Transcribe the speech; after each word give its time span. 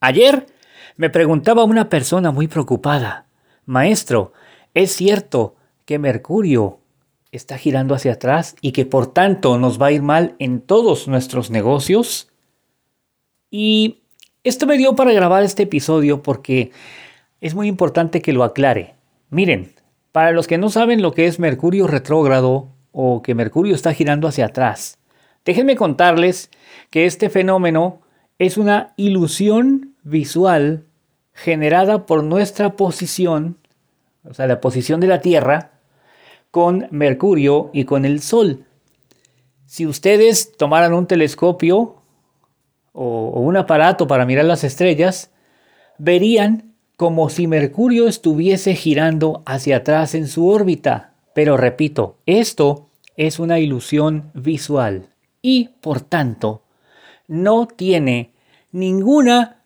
Ayer 0.00 0.46
me 0.96 1.10
preguntaba 1.10 1.64
una 1.64 1.90
persona 1.90 2.30
muy 2.30 2.48
preocupada, 2.48 3.26
Maestro, 3.66 4.32
¿es 4.72 4.92
cierto 4.92 5.56
que 5.84 5.98
Mercurio 5.98 6.80
está 7.32 7.58
girando 7.58 7.94
hacia 7.94 8.14
atrás 8.14 8.56
y 8.62 8.72
que 8.72 8.86
por 8.86 9.12
tanto 9.12 9.58
nos 9.58 9.80
va 9.80 9.86
a 9.86 9.92
ir 9.92 10.00
mal 10.00 10.34
en 10.38 10.62
todos 10.62 11.06
nuestros 11.06 11.50
negocios? 11.50 12.30
Y 13.50 14.00
esto 14.42 14.66
me 14.66 14.78
dio 14.78 14.96
para 14.96 15.12
grabar 15.12 15.42
este 15.42 15.64
episodio 15.64 16.22
porque 16.22 16.72
es 17.42 17.54
muy 17.54 17.68
importante 17.68 18.22
que 18.22 18.32
lo 18.32 18.42
aclare. 18.42 18.94
Miren, 19.28 19.74
para 20.12 20.32
los 20.32 20.46
que 20.46 20.56
no 20.56 20.70
saben 20.70 21.02
lo 21.02 21.12
que 21.12 21.26
es 21.26 21.38
Mercurio 21.38 21.86
retrógrado 21.86 22.68
o 22.90 23.20
que 23.20 23.34
Mercurio 23.34 23.74
está 23.74 23.92
girando 23.92 24.26
hacia 24.26 24.46
atrás, 24.46 24.98
déjenme 25.44 25.76
contarles 25.76 26.50
que 26.88 27.04
este 27.04 27.28
fenómeno 27.28 28.00
es 28.40 28.56
una 28.56 28.94
ilusión 28.96 29.89
visual 30.02 30.86
generada 31.32 32.06
por 32.06 32.22
nuestra 32.22 32.76
posición, 32.76 33.56
o 34.28 34.34
sea, 34.34 34.46
la 34.46 34.60
posición 34.60 35.00
de 35.00 35.06
la 35.06 35.20
Tierra, 35.20 35.72
con 36.50 36.88
Mercurio 36.90 37.70
y 37.72 37.84
con 37.84 38.04
el 38.04 38.20
Sol. 38.20 38.64
Si 39.66 39.86
ustedes 39.86 40.56
tomaran 40.56 40.92
un 40.92 41.06
telescopio 41.06 42.02
o, 42.92 43.40
un 43.40 43.56
aparato 43.56 44.06
para 44.06 44.26
mirar 44.26 44.44
las 44.44 44.64
estrellas, 44.64 45.30
verían 45.98 46.74
como 46.96 47.30
si 47.30 47.46
Mercurio 47.46 48.08
estuviese 48.08 48.74
girando 48.74 49.42
hacia 49.46 49.78
atrás 49.78 50.14
en 50.14 50.26
su 50.26 50.48
órbita. 50.48 51.14
Pero 51.34 51.56
repito, 51.56 52.18
esto 52.26 52.88
es 53.16 53.38
una 53.38 53.58
ilusión 53.58 54.30
visual 54.34 55.08
y, 55.40 55.68
por 55.80 56.00
tanto, 56.00 56.62
no 57.28 57.66
tiene 57.68 58.32
ninguna 58.72 59.59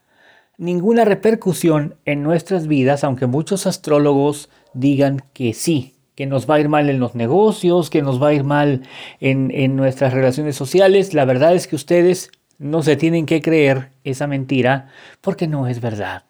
ninguna 0.58 1.04
repercusión 1.04 1.96
en 2.04 2.22
nuestras 2.22 2.66
vidas, 2.66 3.04
aunque 3.04 3.26
muchos 3.26 3.66
astrólogos 3.66 4.50
digan 4.72 5.22
que 5.32 5.54
sí, 5.54 5.94
que 6.14 6.26
nos 6.26 6.48
va 6.48 6.56
a 6.56 6.60
ir 6.60 6.68
mal 6.68 6.88
en 6.90 7.00
los 7.00 7.14
negocios, 7.14 7.90
que 7.90 8.02
nos 8.02 8.22
va 8.22 8.28
a 8.28 8.34
ir 8.34 8.44
mal 8.44 8.82
en, 9.20 9.50
en 9.52 9.76
nuestras 9.76 10.12
relaciones 10.12 10.56
sociales. 10.56 11.14
La 11.14 11.24
verdad 11.24 11.54
es 11.54 11.66
que 11.66 11.76
ustedes 11.76 12.30
no 12.58 12.82
se 12.82 12.96
tienen 12.96 13.26
que 13.26 13.42
creer 13.42 13.90
esa 14.04 14.26
mentira 14.26 14.90
porque 15.20 15.46
no 15.48 15.66
es 15.66 15.80
verdad. 15.80 16.24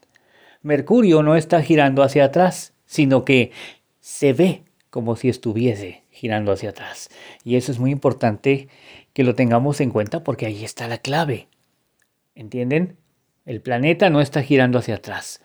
Mercurio 0.62 1.22
no 1.22 1.36
está 1.36 1.62
girando 1.62 2.02
hacia 2.02 2.24
atrás, 2.24 2.72
sino 2.86 3.24
que 3.24 3.52
se 4.00 4.32
ve 4.32 4.62
como 4.88 5.16
si 5.16 5.28
estuviese 5.28 6.04
girando 6.10 6.52
hacia 6.52 6.70
atrás. 6.70 7.10
Y 7.44 7.56
eso 7.56 7.72
es 7.72 7.78
muy 7.78 7.90
importante 7.90 8.68
que 9.12 9.24
lo 9.24 9.34
tengamos 9.34 9.80
en 9.80 9.90
cuenta 9.90 10.24
porque 10.24 10.46
ahí 10.46 10.64
está 10.64 10.88
la 10.88 10.98
clave. 10.98 11.48
¿Entienden? 12.34 12.96
El 13.44 13.60
planeta 13.60 14.10
no 14.10 14.20
está 14.20 14.42
girando 14.42 14.78
hacia 14.78 14.96
atrás. 14.96 15.40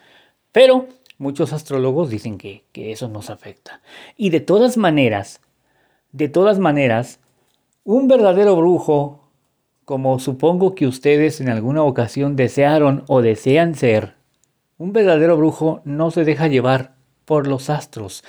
Pero 0.52 0.88
muchos 1.18 1.54
astrólogos 1.54 2.10
dicen 2.10 2.38
que, 2.38 2.64
que 2.72 2.92
eso 2.92 3.08
nos 3.08 3.30
afecta. 3.30 3.82
Y 4.16 4.30
de 4.30 4.40
todas 4.40 4.78
maneras, 4.78 5.42
de 6.12 6.30
todas 6.30 6.60
maneras, 6.60 7.20
un 7.84 8.08
verdadero 8.08 8.56
brujo 8.56 9.30
como 9.90 10.20
supongo 10.20 10.76
que 10.76 10.86
ustedes 10.86 11.42
en 11.42 11.50
alguna 11.50 11.82
ocasión 11.82 12.36
desearon 12.36 13.04
o 13.08 13.24
desean 13.24 13.74
ser, 13.74 14.14
un 14.78 14.94
verdadero 14.94 15.36
brujo 15.36 15.82
no 15.84 16.12
se 16.12 16.24
deja 16.24 16.48
llevar 16.48 16.94
por 17.26 17.48
los 17.48 17.72
astros. 17.72 18.24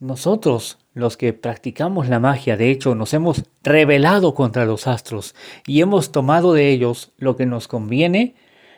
Nosotros, 0.00 0.78
los 0.92 1.16
que 1.16 1.32
practicamos 1.32 2.10
la 2.10 2.20
magia, 2.20 2.58
de 2.58 2.70
hecho, 2.70 2.94
nos 2.94 3.14
hemos 3.14 3.44
rebelado 3.62 4.34
contra 4.34 4.66
los 4.66 4.86
astros 4.86 5.34
y 5.66 5.80
hemos 5.80 6.12
tomado 6.12 6.52
de 6.52 6.68
ellos 6.68 7.12
lo 7.16 7.36
que 7.36 7.46
nos 7.46 7.66
conviene 7.66 8.34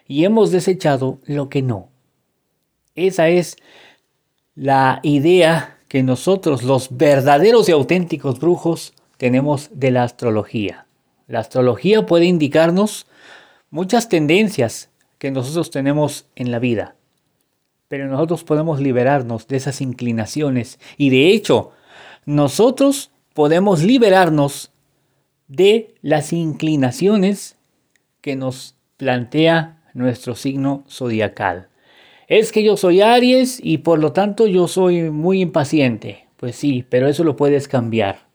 y 0.08 0.24
hemos 0.24 0.50
desechado 0.50 1.18
lo 1.24 1.48
que 1.48 1.62
no. 1.62 1.88
Esa 2.94 3.28
es 3.28 3.56
la 4.54 5.00
idea 5.02 5.78
que 5.88 6.02
nosotros, 6.02 6.62
los 6.62 6.96
verdaderos 6.96 7.68
y 7.68 7.72
auténticos 7.72 8.40
brujos, 8.40 8.94
tenemos 9.18 9.70
de 9.72 9.90
la 9.90 10.02
astrología. 10.02 10.86
La 11.26 11.40
astrología 11.40 12.06
puede 12.06 12.26
indicarnos 12.26 13.06
muchas 13.70 14.08
tendencias 14.08 14.90
que 15.18 15.30
nosotros 15.30 15.70
tenemos 15.70 16.26
en 16.36 16.50
la 16.50 16.58
vida, 16.58 16.96
pero 17.88 18.06
nosotros 18.06 18.44
podemos 18.44 18.80
liberarnos 18.80 19.48
de 19.48 19.56
esas 19.56 19.80
inclinaciones 19.80 20.78
y 20.96 21.10
de 21.10 21.30
hecho 21.30 21.72
nosotros 22.24 23.10
podemos 23.34 23.82
liberarnos 23.82 24.70
de 25.48 25.94
las 26.02 26.32
inclinaciones 26.32 27.56
que 28.20 28.36
nos 28.36 28.76
plantea 28.96 29.75
nuestro 29.96 30.34
signo 30.34 30.84
zodiacal. 30.88 31.68
Es 32.28 32.52
que 32.52 32.62
yo 32.62 32.76
soy 32.76 33.00
Aries 33.00 33.58
y 33.62 33.78
por 33.78 33.98
lo 33.98 34.12
tanto 34.12 34.46
yo 34.46 34.68
soy 34.68 35.10
muy 35.10 35.40
impaciente. 35.40 36.26
Pues 36.36 36.56
sí, 36.56 36.84
pero 36.88 37.08
eso 37.08 37.24
lo 37.24 37.34
puedes 37.34 37.66
cambiar. 37.66 38.28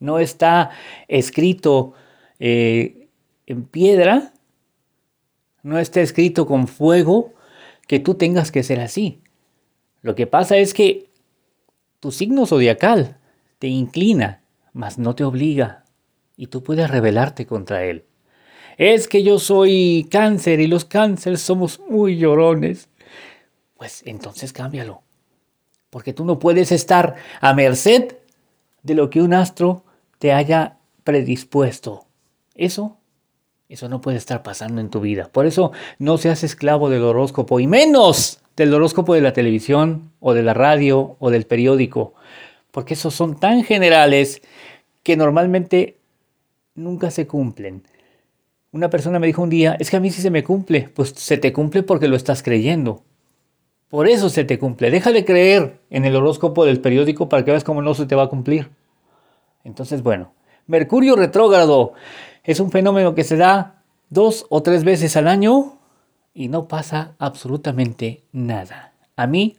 No 0.00 0.18
está 0.18 0.70
escrito 1.08 1.92
eh, 2.38 3.08
en 3.46 3.64
piedra, 3.64 4.32
no 5.62 5.78
está 5.78 6.00
escrito 6.00 6.46
con 6.46 6.66
fuego 6.66 7.34
que 7.86 8.00
tú 8.00 8.14
tengas 8.14 8.50
que 8.50 8.62
ser 8.62 8.80
así. 8.80 9.20
Lo 10.00 10.14
que 10.14 10.26
pasa 10.26 10.56
es 10.56 10.72
que 10.72 11.10
tu 12.00 12.10
signo 12.10 12.46
zodiacal 12.46 13.18
te 13.58 13.68
inclina, 13.68 14.42
mas 14.72 14.98
no 14.98 15.14
te 15.14 15.24
obliga, 15.24 15.84
y 16.36 16.46
tú 16.46 16.62
puedes 16.62 16.90
rebelarte 16.90 17.46
contra 17.46 17.84
él. 17.84 18.06
Es 18.76 19.08
que 19.08 19.22
yo 19.22 19.38
soy 19.38 20.08
cáncer 20.10 20.60
y 20.60 20.66
los 20.66 20.84
cánceres 20.84 21.40
somos 21.40 21.80
muy 21.88 22.16
llorones. 22.16 22.88
Pues 23.76 24.02
entonces 24.06 24.52
cámbialo. 24.52 25.02
Porque 25.90 26.12
tú 26.12 26.24
no 26.24 26.38
puedes 26.38 26.72
estar 26.72 27.16
a 27.40 27.52
merced 27.54 28.16
de 28.82 28.94
lo 28.94 29.10
que 29.10 29.20
un 29.20 29.34
astro 29.34 29.84
te 30.18 30.32
haya 30.32 30.78
predispuesto. 31.04 32.06
Eso, 32.54 32.96
eso 33.68 33.88
no 33.88 34.00
puede 34.00 34.18
estar 34.18 34.42
pasando 34.42 34.80
en 34.80 34.90
tu 34.90 35.00
vida. 35.00 35.28
Por 35.32 35.46
eso 35.46 35.72
no 35.98 36.18
seas 36.18 36.44
esclavo 36.44 36.88
del 36.88 37.02
horóscopo 37.02 37.60
y 37.60 37.66
menos 37.66 38.40
del 38.56 38.74
horóscopo 38.74 39.14
de 39.14 39.20
la 39.20 39.32
televisión 39.32 40.12
o 40.20 40.34
de 40.34 40.42
la 40.42 40.54
radio 40.54 41.16
o 41.18 41.30
del 41.30 41.46
periódico. 41.46 42.14
Porque 42.70 42.94
esos 42.94 43.14
son 43.14 43.38
tan 43.38 43.64
generales 43.64 44.42
que 45.02 45.16
normalmente 45.16 45.98
nunca 46.74 47.10
se 47.10 47.26
cumplen. 47.26 47.82
Una 48.72 48.88
persona 48.88 49.18
me 49.18 49.26
dijo 49.26 49.42
un 49.42 49.50
día, 49.50 49.76
es 49.78 49.90
que 49.90 49.98
a 49.98 50.00
mí 50.00 50.10
sí 50.10 50.22
se 50.22 50.30
me 50.30 50.42
cumple. 50.42 50.90
Pues 50.94 51.10
se 51.10 51.36
te 51.36 51.52
cumple 51.52 51.82
porque 51.82 52.08
lo 52.08 52.16
estás 52.16 52.42
creyendo. 52.42 53.04
Por 53.88 54.08
eso 54.08 54.30
se 54.30 54.44
te 54.44 54.58
cumple. 54.58 54.90
Deja 54.90 55.12
de 55.12 55.26
creer 55.26 55.78
en 55.90 56.06
el 56.06 56.16
horóscopo 56.16 56.64
del 56.64 56.80
periódico 56.80 57.28
para 57.28 57.44
que 57.44 57.50
veas 57.50 57.64
cómo 57.64 57.82
no 57.82 57.94
se 57.94 58.06
te 58.06 58.14
va 58.14 58.24
a 58.24 58.28
cumplir. 58.28 58.70
Entonces, 59.62 60.02
bueno, 60.02 60.32
Mercurio 60.66 61.16
retrógrado 61.16 61.92
es 62.44 62.60
un 62.60 62.70
fenómeno 62.70 63.14
que 63.14 63.24
se 63.24 63.36
da 63.36 63.82
dos 64.08 64.46
o 64.48 64.62
tres 64.62 64.84
veces 64.84 65.16
al 65.18 65.28
año 65.28 65.78
y 66.32 66.48
no 66.48 66.66
pasa 66.66 67.14
absolutamente 67.18 68.24
nada. 68.32 68.94
A 69.16 69.26
mí, 69.26 69.58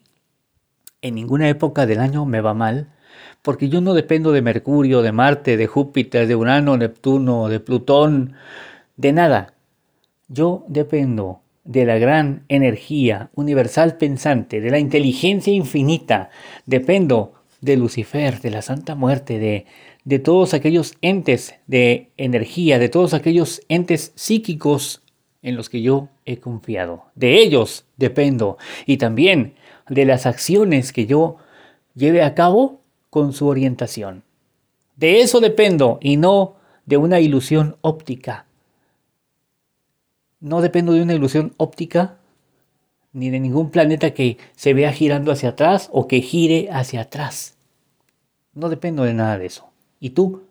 en 1.03 1.13
ninguna 1.13 1.47
época 1.50 1.85
del 1.85 2.00
año 2.00 2.25
me 2.25 2.41
va 2.41 2.56
mal, 2.56 2.90
porque 3.44 3.69
yo 3.69 3.81
no 3.81 3.94
dependo 3.94 4.31
de 4.31 4.41
Mercurio, 4.41 5.03
de 5.03 5.12
Marte, 5.12 5.57
de 5.57 5.68
Júpiter, 5.68 6.25
de 6.28 6.35
Urano, 6.35 6.78
Neptuno, 6.78 7.50
de 7.50 7.59
Plutón, 7.59 8.34
de 8.98 9.14
nada. 9.14 9.54
Yo 10.28 10.66
dependo 10.68 11.42
de 11.64 11.86
la 11.86 11.98
gran 11.98 12.44
energía 12.50 13.30
universal 13.36 13.98
pensante, 13.98 14.59
de 14.62 14.70
la 14.70 14.80
inteligencia 14.80 15.54
infinita. 15.54 16.30
Dependo 16.66 17.34
de 17.62 17.78
Lucifer, 17.78 18.42
de 18.42 18.52
la 18.52 18.62
Santa 18.62 18.96
Muerte, 18.96 19.40
de, 19.40 19.66
de 20.03 20.20
todos 20.20 20.53
aquellos 20.53 20.96
entes 21.02 21.56
de 21.68 22.12
energía, 22.18 22.80
de 22.80 22.90
todos 22.90 23.14
aquellos 23.14 23.62
entes 23.70 24.12
psíquicos 24.16 25.02
en 25.42 25.56
los 25.56 25.70
que 25.70 25.82
yo 25.82 26.09
he 26.26 26.38
confiado. 26.38 27.06
De 27.16 27.41
ellos 27.41 27.85
dependo 27.97 28.58
y 28.85 28.97
también 28.97 29.56
de 29.90 30.06
las 30.06 30.26
acciones 30.26 30.91
que 30.91 31.06
yo 31.06 31.38
lleve 31.96 32.23
a 32.23 32.35
cabo 32.35 32.82
con 33.09 33.34
su 33.34 33.47
orientación. 33.47 34.23
De 34.96 35.22
eso 35.22 35.40
dependo 35.40 36.00
y 36.02 36.17
no 36.17 36.56
de 36.85 36.97
una 36.97 37.20
ilusión 37.20 37.78
óptica. 37.82 38.46
No 40.43 40.61
dependo 40.61 40.91
de 40.91 41.01
una 41.01 41.13
ilusión 41.13 41.53
óptica 41.55 42.17
ni 43.13 43.29
de 43.29 43.40
ningún 43.40 43.69
planeta 43.69 44.13
que 44.13 44.37
se 44.57 44.73
vea 44.73 44.91
girando 44.91 45.31
hacia 45.31 45.47
atrás 45.49 45.87
o 45.93 46.09
que 46.09 46.19
gire 46.19 46.67
hacia 46.69 46.99
atrás. 47.01 47.55
No 48.53 48.67
dependo 48.67 49.03
de 49.03 49.13
nada 49.13 49.37
de 49.37 49.45
eso. 49.45 49.69
¿Y 50.01 50.09
tú? 50.09 50.43